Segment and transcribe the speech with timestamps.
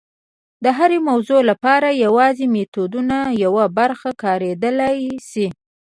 [0.63, 5.47] د هرې موضوع لپاره یوازې د میتودونو یوه برخه کارېدلی شي.